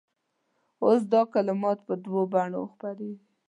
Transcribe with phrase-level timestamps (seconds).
[0.83, 3.25] اوس دا کلمات په دواړو بڼو خپرېږي.